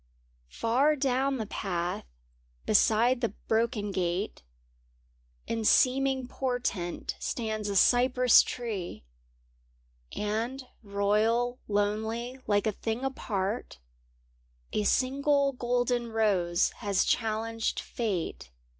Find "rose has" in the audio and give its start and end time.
16.11-17.03